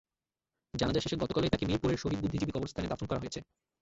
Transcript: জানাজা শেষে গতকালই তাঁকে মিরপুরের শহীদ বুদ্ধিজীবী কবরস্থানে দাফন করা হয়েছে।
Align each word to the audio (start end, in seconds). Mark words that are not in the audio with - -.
জানাজা 0.73 1.01
শেষে 1.01 1.21
গতকালই 1.23 1.51
তাঁকে 1.51 1.65
মিরপুরের 1.65 2.01
শহীদ 2.03 2.19
বুদ্ধিজীবী 2.21 2.53
কবরস্থানে 2.53 2.89
দাফন 2.89 3.05
করা 3.07 3.21
হয়েছে। 3.21 3.39